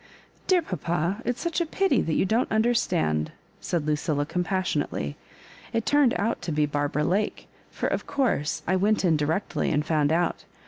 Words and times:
"Dear 0.47 0.63
papa, 0.63 1.21
it's 1.25 1.39
such 1.39 1.61
a 1.61 1.65
pity 1.67 2.01
that 2.01 2.15
you 2.15 2.25
don't 2.25 2.51
understand," 2.51 3.31
said 3.59 3.85
Lucilla, 3.85 4.25
compassionately." 4.25 5.15
It 5.73 5.85
turned 5.85 6.15
out 6.17 6.41
to 6.41 6.51
be 6.51 6.65
Barbara 6.65 7.03
Lake; 7.03 7.47
for, 7.69 7.85
of 7.85 8.07
course, 8.07 8.63
I 8.65 8.75
went 8.77 9.05
in 9.05 9.15
directly, 9.15 9.69
and 9.69 9.85
found 9.85 10.11
out. 10.11 10.45